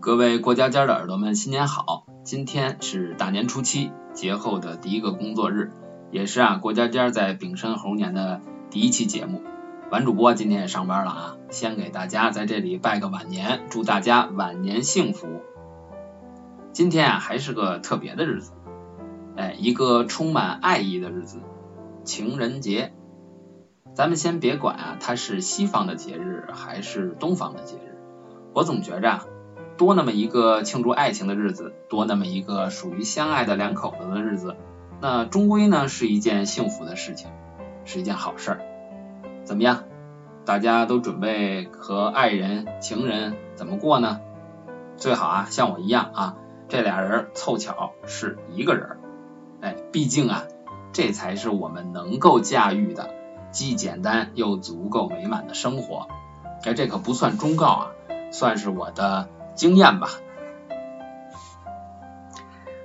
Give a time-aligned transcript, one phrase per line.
[0.00, 2.06] 各位过家家的耳朵们，新年好！
[2.24, 5.70] 今天是大年初七，节后的第一个工作日，
[6.10, 8.40] 也是啊过家家在丙申猴年的
[8.70, 9.42] 第一期节目。
[9.90, 15.42] 晚主播今天也上班了啊，先给大家在这里拜个晚年，祝大家晚年幸福。
[16.72, 18.52] 今天啊还是个特别的日子，
[19.38, 21.38] 哎，一个充满爱意的日子——
[22.02, 22.92] 情人节。
[23.94, 27.96] 咱们先别管啊，它是西方的节日还是东方的节日，
[28.52, 29.20] 我总觉着。
[29.76, 34.56] 多那么一个庆祝爱情的日子，多那么一个属于相爱的两口子的日子，
[35.00, 37.30] 那终归呢是一件幸福的事情，
[37.84, 38.60] 是一件好事儿。
[39.44, 39.84] 怎么样？
[40.44, 44.18] 大家都准备和爱人、情人怎么过呢？
[44.96, 46.36] 最好啊，像我一样啊，
[46.68, 48.96] 这俩人凑巧是一个人。
[49.60, 50.44] 哎，毕竟啊，
[50.92, 53.10] 这才是我们能够驾驭的，
[53.50, 56.08] 既简单又足够美满的生活。
[56.64, 57.86] 哎，这可不算忠告啊，
[58.30, 59.28] 算是我的。
[59.58, 60.10] 经验吧，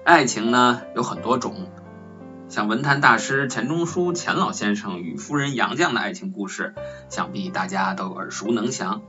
[0.03, 1.53] 爱情呢有很多种，
[2.49, 6.73] 像文坛大师钱钟书钱老先生与夫人杨绛的爱情故事，
[7.09, 9.03] 想必大家都耳熟能详。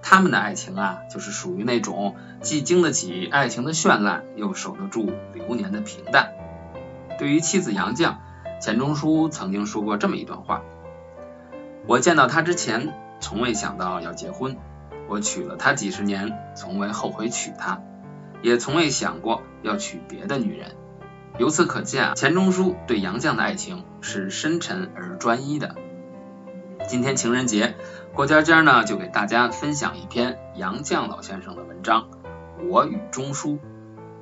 [0.00, 6.34] 他们的爱情啊，就是属于那种既经得起爱情的绚烂，又守得住流年的平淡。
[7.18, 8.16] 对于妻子杨绛，
[8.60, 10.62] 钱钟书曾经说过这么一段话：
[11.86, 14.56] 我见到她之前，从未想到要结婚。
[15.08, 17.80] 我娶了她几十年，从未后悔娶她，
[18.40, 20.76] 也从未想过要娶别的女人。
[21.38, 25.74] 由此可见啊，钱钟书对杨绛的爱情是深沉而专一的。
[26.88, 27.74] 今天情人节，
[28.14, 32.08] 郭佳佳呢就给大家分享一篇杨绛老先生的文章
[32.68, 33.50] 《我与钟书》，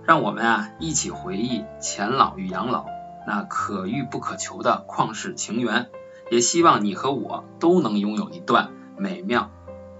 [0.05, 2.87] 让我们啊一起回忆钱老与杨老
[3.27, 5.91] 那可遇不可求的旷世情缘。
[6.31, 9.51] 也希望你和我都能拥有一段美妙。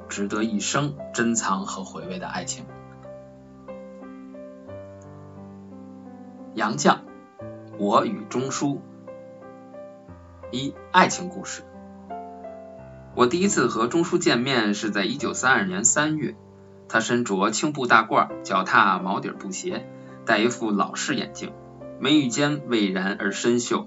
[0.09, 2.67] 值得一生珍藏和回味的爱情。
[6.55, 6.99] 杨绛，
[7.79, 8.83] 我与钟书。
[10.51, 11.63] 一爱情故事。
[13.15, 16.35] 我第一次和钟书见面是在一九三二年三月，
[16.93, 19.87] 他身着青布大褂，脚踏毛底布鞋，
[20.27, 21.53] 戴一副老式眼镜，
[22.01, 23.87] 眉宇间蔚然而深秀。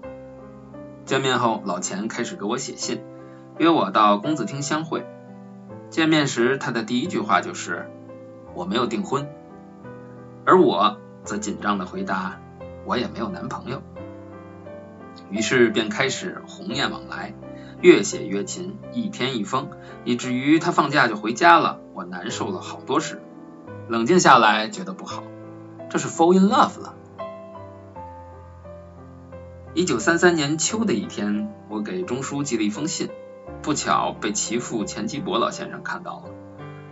[1.04, 3.02] 见面后，老钱开始给我写信，
[3.58, 5.06] 约我到公子厅相会。
[5.90, 7.92] 见面时，他的第一句话就是
[8.56, 9.28] “我没有订婚”，
[10.48, 12.40] 而我则紧张的回答
[12.88, 13.84] “我也没有男朋友”。
[15.30, 17.34] 于是便开始鸿雁往来，
[17.84, 19.70] 越写越勤，一天一封，
[20.06, 23.22] 以至于他放假就回家了，我难受了好多时。
[23.90, 25.22] 冷静下来，觉得不好，
[25.90, 26.96] 这是 fall in love 了。
[29.74, 33.10] 一九三三年秋的一天，我给钟书寄了一封信。
[33.62, 36.32] 不巧被其父钱基博老先生看到了，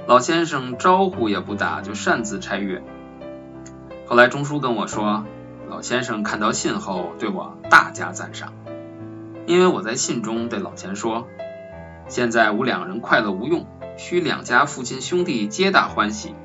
[0.07, 2.83] 老先生招呼也不打就擅自拆阅。
[4.07, 5.23] 后来钟书跟我说，
[5.69, 8.51] 老先生看到信后对我大加赞赏，
[9.47, 11.27] 因为我在信中对老钱说，
[12.07, 13.65] 现在吾两人快乐无用，
[13.97, 16.35] 需两家父亲兄弟皆大欢喜，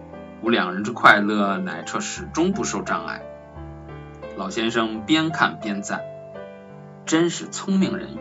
[0.43, 3.23] 吾两人之快乐乃彻始终不受障碍。
[4.37, 6.03] 老先生边看边赞，
[7.05, 8.19] 真是聪明人语。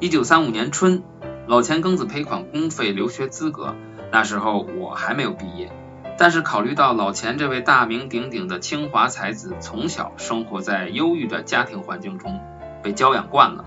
[0.00, 1.02] 一九三五年春，
[1.46, 3.74] 老钱庚子赔款公费留学资格。
[4.12, 5.70] 那时候我还没有毕业，
[6.18, 12.40] 但是考虑到老钱这位大名鼎鼎的清华才子从小生活在忧郁的家庭环境中，
[12.82, 13.66] 被教养惯了，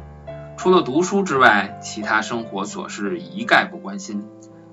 [0.57, 4.25] 除了读书之外，其他生活琐事一概不关心，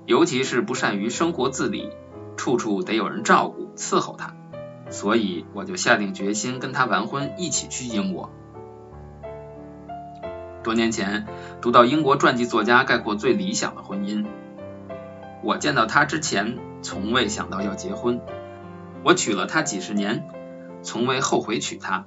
[0.05, 1.91] 尤其是不善于生活自理，
[2.35, 4.33] 处处得有人照顾伺候他，
[4.89, 8.31] 所以我就下定决心跟他完婚，一起去英国。
[10.63, 11.27] 多年前，
[11.61, 14.25] 读到英国传记作家概括最理想的婚姻。
[15.43, 18.21] 我见到他之前，从未想到要结婚。
[19.03, 20.27] 我娶了她几十年，
[20.81, 22.05] 从未后悔娶她，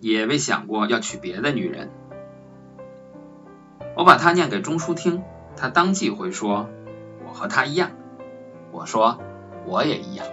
[0.00, 1.90] 也未想过要娶别的女人。
[3.96, 5.22] 我把它念给钟书听，
[5.56, 6.68] 他当即会说
[7.26, 7.92] ：“我和他一样。”
[8.72, 9.20] 我说
[9.66, 10.26] ：“我也一样。”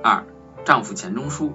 [0.00, 0.24] 二，
[0.64, 1.54] 丈夫钱钟书。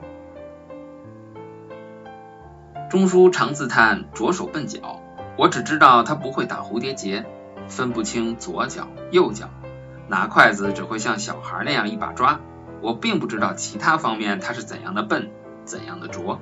[2.89, 5.01] 钟书常自叹着手笨脚，
[5.38, 7.25] 我只知道他不会打蝴蝶结，
[7.69, 9.50] 分不清左脚右脚，
[10.07, 12.39] 拿筷子只会像小孩那样一把抓。
[12.81, 15.31] 我并不知道其他方面他是怎样的笨，
[15.66, 16.39] 怎样的拙。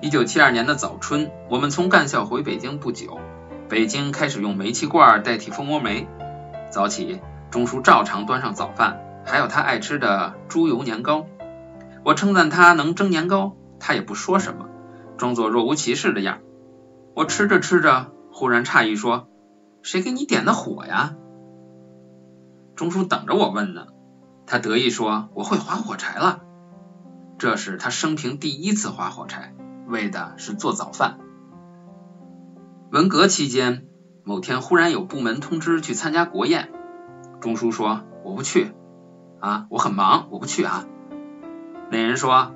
[0.00, 3.20] 一九七二年的早春，我们从干校回北京不久，
[3.68, 6.06] 北京开始用煤气罐代替蜂窝煤。
[6.70, 7.20] 早起，
[7.50, 11.26] 钟叔照常端上早饭，还有他爱吃的猪油年糕。
[12.04, 14.68] 我称赞他能蒸年糕，他也不说什么，
[15.16, 16.38] 装作若无其事的样。
[17.14, 19.26] 我吃着吃着，忽然诧异说
[19.82, 21.16] ：“谁给你点的火呀？”
[22.76, 23.88] 钟叔等着我问呢。
[24.46, 26.42] 他得意说：“我会划火柴了。”
[27.36, 29.56] 这是他生平第一次划火柴，
[29.88, 31.18] 为的是做早饭。
[32.92, 33.88] 文革期间，
[34.22, 36.72] 某天忽然有部门通知去参加国宴，
[37.40, 38.70] 钟叔说：“我不去
[39.40, 40.86] 啊，我很忙，我不去啊。”
[41.90, 42.54] 那人说：“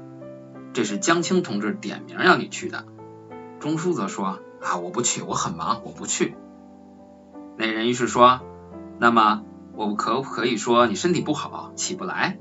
[0.74, 2.84] 这是江青同志点名要你去的。”
[3.58, 6.36] 钟叔则说：“啊，我不去，我很忙，我不去。”
[7.58, 8.40] 那人于是说
[8.98, 9.42] ：“那么。”
[9.74, 12.38] 我可不可以说你身体不好，起不来？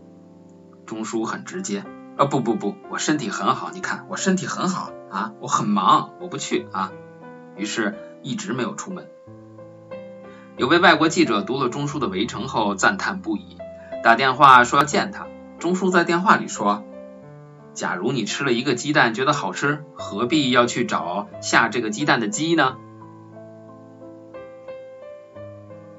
[0.85, 1.85] 钟叔很直接，
[2.17, 6.91] 啊不不不，我身体很好，你看我身体很好啊，我很忙，我不去啊。
[7.55, 9.07] 于是一直没有出门。
[10.57, 13.55] 有位外国记者读了钟叔的围城后赞叹不已，
[14.03, 15.25] 打电话说要见他。
[15.57, 16.83] 钟叔在电话里说
[17.73, 22.77] ：“假如你吃了一个鸡蛋觉得好吃，何必要去找下这个鸡蛋的鸡呢？”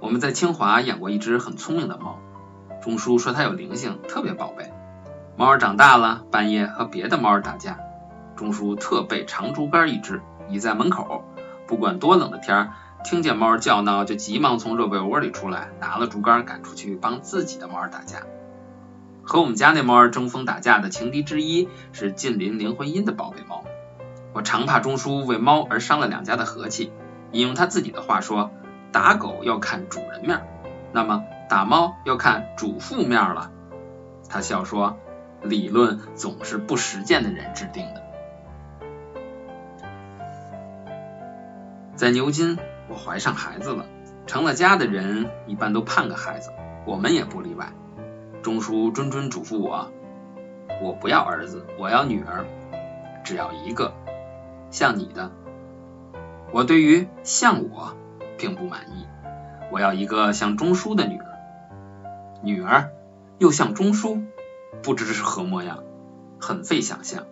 [0.01, 2.19] 我们在清华养过一只很聪明的猫，
[2.83, 4.73] 钟叔说它有灵性，特别宝贝。
[5.37, 7.79] 猫儿长大了，半夜和别的猫儿打架，
[8.37, 11.25] 钟叔特备长竹竿一只，倚在门口，
[11.67, 12.73] 不管多冷的天儿，
[13.05, 18.19] 听见猫儿叫闹，就急忙从热被窝里出来，拿了竹竿赶出去帮自己的猫儿打架。
[19.23, 23.65] 和我们家那猫儿争锋打架的情敌之一是近邻林徽因的宝贝猫，
[24.33, 26.93] 我常怕钟叔为猫而伤了两家的和气，
[27.31, 28.51] 引用他自己的话说。
[28.93, 30.43] 打狗要看主人面，
[30.93, 33.51] 那么打猫要看主妇面了。
[34.29, 34.99] 他笑说
[35.41, 38.03] ：“理论总是不实践的人制定的。”
[41.97, 43.87] 在牛津，我怀上孩子了。
[44.27, 46.51] 成了家的人一般都盼个孩子，
[46.85, 47.73] 我们也不例外。
[48.43, 49.91] 钟叔谆谆嘱咐我
[50.83, 52.45] ：“我不要儿子，我要女儿，
[53.25, 53.95] 只要一个，
[54.71, 55.31] 像你的。”
[56.53, 57.97] 我对于像我。
[58.39, 59.07] 并不满意，
[59.71, 61.39] 我要一个像钟书的女儿，
[62.43, 62.91] 女儿
[63.39, 64.21] 又像钟书，
[64.83, 65.85] 不知是何模样，
[66.41, 67.25] 很费想象。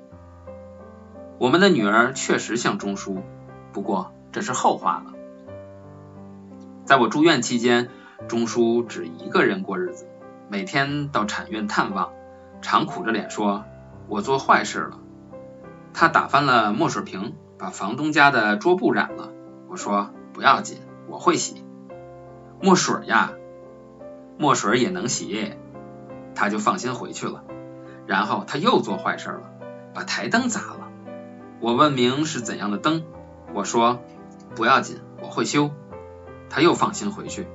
[1.38, 3.18] 我们的女儿确实像钟书，
[3.72, 5.14] 不过这是后话了。
[6.84, 7.88] 在我住院期间，
[8.28, 10.06] 钟书只一个人过日子，
[10.50, 12.11] 每天到产院探望，
[12.61, 13.64] 常苦着脸说
[14.08, 14.99] ：“我做坏事了。”
[15.94, 19.31] 他打翻了墨水瓶，把房东家的桌布染了。
[19.69, 21.64] 我说：“不要紧。”我会洗
[22.61, 23.32] 墨水呀，
[24.38, 25.55] 墨水也能洗，
[26.35, 27.44] 他就放心回去了。
[28.06, 29.53] 然后他又做坏事了，
[29.94, 30.88] 把台灯砸了。
[31.61, 33.05] 我问明是怎样的灯，
[33.55, 34.00] 我说
[34.56, 35.70] 不要紧，我会修。
[36.49, 37.49] 他又放心回去。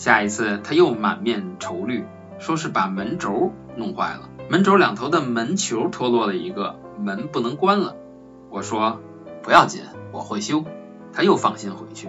[0.00, 2.06] 下一次他又满面愁虑，
[2.38, 7.96] 说是把门轴弄坏了，门轴两头的门球脱落了一个，门不能关了。
[8.48, 8.98] 我说
[9.42, 10.64] 不要紧，我会修。
[11.12, 12.08] 他又放心回去。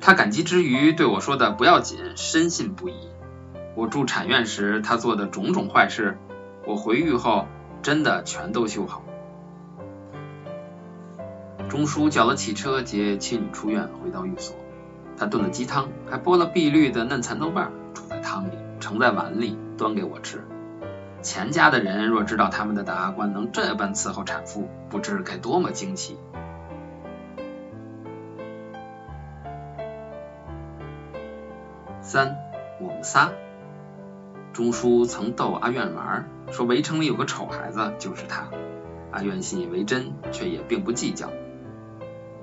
[0.00, 2.94] 他感激之余对我说的“不要紧”深信不疑。
[3.74, 6.16] 我住产院时他做的种种坏事，
[6.64, 7.46] 我回狱后
[7.82, 9.02] 真的全都修好。
[11.68, 14.56] 钟叔叫了汽车接妻女出院，回到寓所。
[15.18, 20.44] 他炖了鸡汤，还剥了碧绿的嫩蚕豆瓣，煮在汤里，盛在碗里，端给我吃。
[21.22, 26.16] 钱家的人若知道他们的大官能这般伺候产妇，不知该多么惊奇。
[32.00, 32.36] 三，
[32.80, 33.32] 我们仨。
[34.52, 38.48] 钟叔曾逗阿苑玩，说围城里有个丑孩子，就是他。
[39.10, 41.28] 阿苑信以为真，却也并不计较。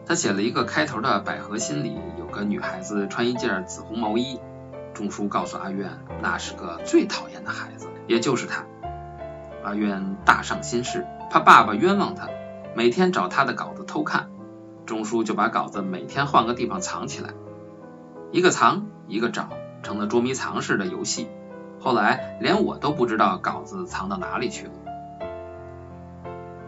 [0.08, 4.40] 他写了一个开头的百合心里，有个女孩子穿一件紫红毛衣。
[4.94, 8.66] 钟叔告诉阿苑，那是个最讨厌的孩子，也就是他。
[9.64, 12.30] 阿苑大伤心事，怕爸爸冤枉他，
[12.76, 14.30] 每天找他的稿子偷看。
[14.86, 17.32] 钟叔就把稿子每天换个地方藏起来。
[18.32, 19.50] 一个藏，一个找，
[19.82, 21.28] 成了捉迷藏式的游戏。
[21.80, 24.72] 后来连我都不知道稿子藏到哪里去了。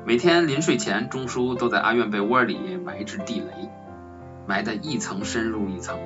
[0.08, 3.70] 每天临睡前，钟叔都在阿院被窝里埋置地雷，
[4.48, 6.00] 埋得一层深入一层，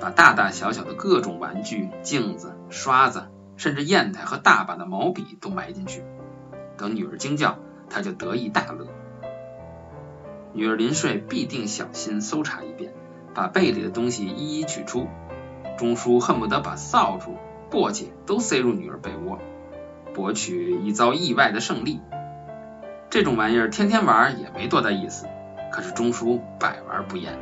[0.00, 3.26] 把大大小小的各种玩具、镜子、刷子，
[3.58, 6.02] 甚至砚台和大把的毛笔都埋进去。
[6.78, 7.58] 等女儿惊叫，
[7.90, 8.86] 他就得意大乐。
[10.54, 12.94] 女儿临睡必定小心搜查一遍。
[13.34, 15.08] 把被里的东西一一取出，
[15.76, 17.36] 钟叔恨不得把扫帚、
[17.70, 19.38] 簸箕都塞入女儿被窝，
[20.14, 22.00] 博取一遭意外的胜利。
[23.08, 25.26] 这种玩意儿天天玩也没多大意思，
[25.72, 27.38] 可是钟叔百玩不厌。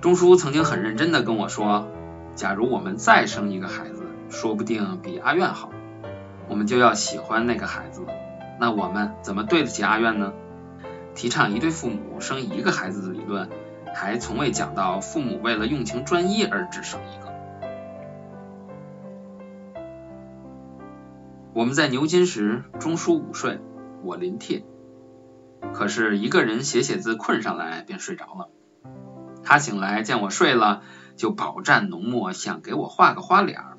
[0.00, 1.88] 钟叔曾经很认真的跟我说，
[2.34, 5.70] 假如我们再生一个孩子，说不定比阿苑好，
[6.48, 8.02] 我们就要喜欢那个孩子。
[8.60, 10.32] 那我们怎么对得起阿苑呢？
[11.14, 13.48] 提倡一对父母生一个孩子的理论，
[13.94, 17.33] 还从未讲到父母为了用情专一而只生一个。
[21.54, 23.60] 我们在牛津时，钟书午睡，
[24.02, 24.64] 我临帖。
[25.72, 28.50] 可是一个人写写字困上来便睡着了。
[29.44, 30.82] 他醒来见我睡了，
[31.14, 33.78] 就饱蘸浓墨想给我画个花脸儿。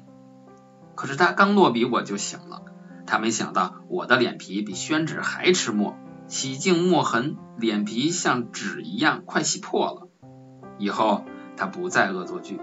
[0.95, 2.61] 可是他刚落笔我就醒了。
[3.05, 10.07] 他没想到我的脸皮比宣纸还吃墨，洗净墨痕，脸皮像纸一样快洗破了。
[10.77, 11.25] 以后
[11.57, 12.61] 他不再恶作剧，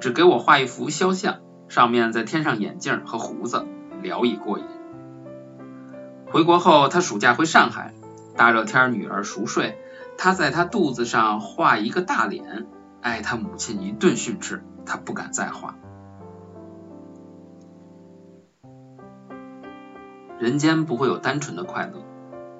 [0.00, 3.66] 只给我画一幅肖像，上面再添上眼镜和胡子，
[4.02, 4.64] 聊以过瘾。
[6.30, 7.94] 回国后，他暑假回上海。
[8.36, 9.78] 大热天，女儿熟睡，
[10.16, 12.66] 他在她肚子上画一个大脸，
[13.00, 15.74] 挨他母亲一顿训斥，他不敢再画。
[20.38, 22.04] 人间不会有单纯的快乐，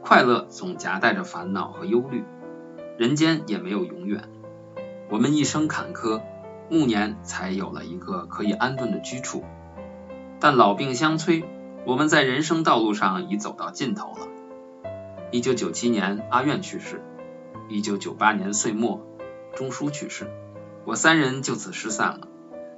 [0.03, 2.25] 快乐总夹带着烦恼和忧虑。
[2.99, 4.25] 人间也没有永远，
[5.09, 6.21] 我们一生坎坷，
[6.69, 9.45] 暮年才有了一个可以安顿的居处。
[10.41, 11.45] 但老病相催，
[11.85, 14.29] 我们在人生道路上已走到尽头了。
[15.31, 16.99] 一九九七年，阿苑去世；
[17.69, 19.01] 一九九八年岁末，
[19.57, 20.31] 钟书去世。
[20.85, 22.29] 我三人就此失散了，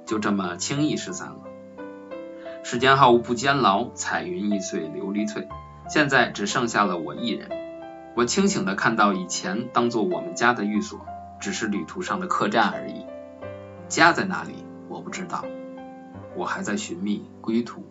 [0.05, 1.37] 就这么轻易失散了。
[2.63, 5.47] 世间好物不坚牢，彩云易碎琉璃脆。
[5.87, 7.49] 现在只剩下了我一人。
[8.15, 11.05] 我清醒的看到，以前当做我们家的寓所，
[11.39, 13.05] 只是旅途上的客栈而已。
[13.87, 14.65] 家在哪里？
[14.89, 15.45] 我不知道。
[16.35, 17.83] 我还在寻觅归途。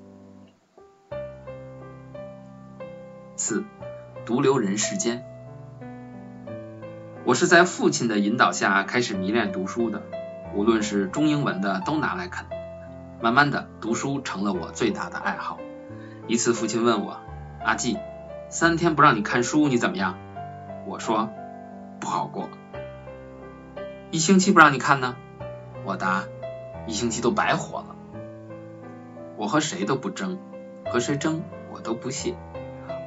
[3.36, 3.64] 四。
[4.26, 5.24] 独留人世间。
[7.24, 10.02] 我是在父亲的引导下开始迷恋读书的，
[10.54, 12.46] 无论是中英文的都拿来看。
[13.20, 15.58] 慢慢的，读书成了我最大的爱好。
[16.28, 17.18] 一次，父亲问我
[17.64, 17.98] ：“阿季，
[18.50, 20.16] 三天不让你看书，你怎么样？”
[20.86, 21.30] 我说
[21.98, 22.50] ：“不好过。”
[24.12, 25.16] 一星期不让你看呢？
[25.84, 26.24] 我答
[26.86, 27.96] ：“一星期都白活了。”
[29.40, 30.38] 我和谁都不争，
[30.92, 31.42] 和谁争
[31.72, 32.36] 我都不屑。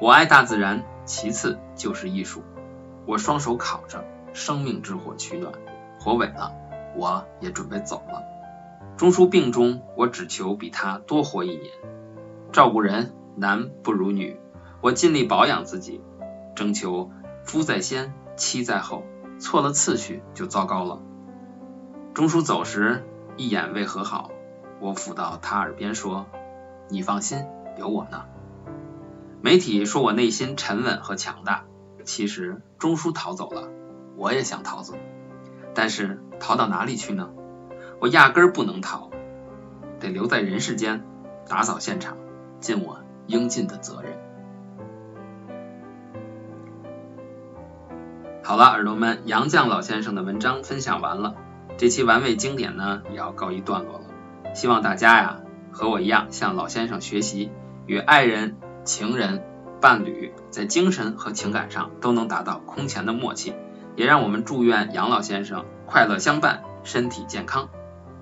[0.00, 0.84] 我爱大自然。
[1.04, 2.42] 其次就是艺术，
[3.06, 5.52] 我双手烤着，生命之火取暖，
[6.00, 6.50] 火萎了，
[6.96, 8.24] 我也准备走了。
[8.96, 11.70] 钟书病中，我只求比他多活一年。
[12.52, 14.40] 照顾人男不如女，
[14.80, 16.00] 我尽力保养自己，
[16.56, 17.10] 征求
[17.44, 19.04] 夫在先，妻在后，
[19.38, 21.02] 错了次序就糟糕了。
[22.14, 23.04] 钟书走时，
[23.36, 24.30] 一眼未和好，
[24.84, 26.26] 我抚到他耳边说
[26.92, 27.46] ：“你放心，
[27.78, 28.26] 有我呢。”
[29.40, 31.64] 媒体说我内心沉稳和强大，
[32.04, 33.70] 其实钟叔逃走了，
[34.18, 34.92] 我也想逃走，
[35.74, 37.30] 但是逃到哪里去呢？
[37.98, 39.08] 我压根儿不能逃，
[40.00, 41.02] 得留在人世间，
[41.48, 42.18] 打扫现场，
[42.60, 44.12] 尽我应尽的责任。
[48.42, 51.36] 好了，耳朵们，杨绛老先生的文章分享完了，
[51.78, 54.03] 这期完美经典呢也要告一段落了。
[54.54, 57.50] 希望大家呀和我一样向老先生学习，
[57.86, 58.56] 与爱人。
[58.84, 59.42] 情人、
[59.80, 63.54] 伴侣在精神和情感上都能达到空前的默契，
[63.96, 67.70] 也让我们祝愿杨老先生快乐相伴，身体健康。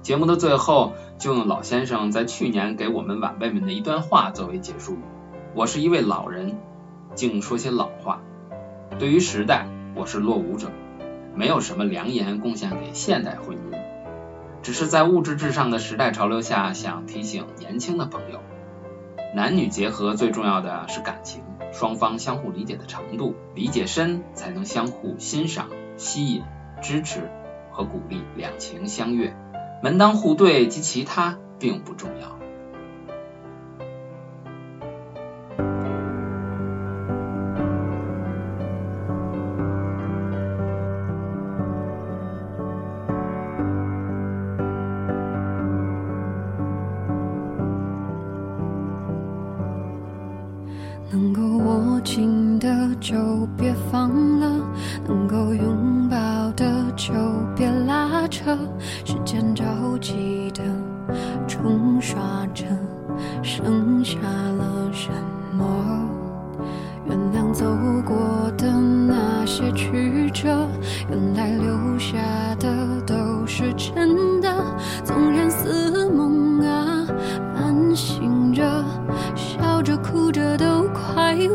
[0.03, 4.99] 节目的最后，就用老先生在去年给我们晚辈们的一段话作为结束语：
[5.57, 6.57] 我是一位老人，
[7.17, 8.21] 竟说些老话。
[9.01, 10.69] 对于时代，我是落伍者，
[11.35, 13.77] 没有什么良言贡献给现代婚姻，
[14.63, 18.41] 只是在物质至上的时代潮流下，想提醒年轻的朋友。
[19.35, 21.43] 男女结合最重要的是感情，
[21.73, 26.43] 双方相互理解的程度，理解深才能相互欣赏、吸引、
[26.83, 27.31] 支持
[27.71, 29.35] 和鼓励，两情相悦。
[29.83, 32.42] 门当户对及其他并不重要。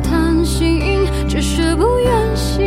[0.00, 2.57] 贪心只是不愿醒。